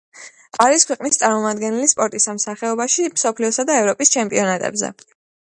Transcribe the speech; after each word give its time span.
არის 0.63 0.85
ქვეყნის 0.91 1.19
წარმომადგენელი 1.23 1.89
სპორტის 1.91 2.25
ამ 2.33 2.39
სახეობაში 2.45 3.07
მსოფლიოსა 3.19 3.69
და 3.73 3.77
ევროპის 3.83 4.17
ჩემპიონატებზე. 4.17 4.93